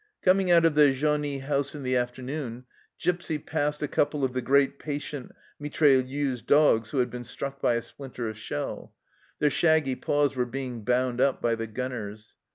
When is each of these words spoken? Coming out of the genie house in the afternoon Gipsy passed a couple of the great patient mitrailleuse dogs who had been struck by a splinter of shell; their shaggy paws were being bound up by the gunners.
Coming 0.23 0.49
out 0.49 0.65
of 0.65 0.73
the 0.73 0.91
genie 0.93 1.37
house 1.41 1.75
in 1.75 1.83
the 1.83 1.95
afternoon 1.95 2.65
Gipsy 2.99 3.37
passed 3.37 3.83
a 3.83 3.87
couple 3.87 4.23
of 4.23 4.33
the 4.33 4.41
great 4.41 4.79
patient 4.79 5.31
mitrailleuse 5.61 6.41
dogs 6.43 6.89
who 6.89 6.97
had 6.97 7.11
been 7.11 7.23
struck 7.23 7.61
by 7.61 7.75
a 7.75 7.83
splinter 7.83 8.27
of 8.27 8.35
shell; 8.35 8.95
their 9.37 9.51
shaggy 9.51 9.93
paws 9.93 10.35
were 10.35 10.47
being 10.47 10.83
bound 10.83 11.21
up 11.21 11.39
by 11.39 11.53
the 11.53 11.67
gunners. 11.67 12.33